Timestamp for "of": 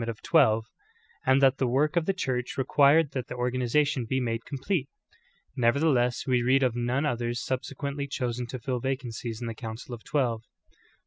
0.29-0.31, 1.95-2.07, 6.63-6.75, 9.93-10.03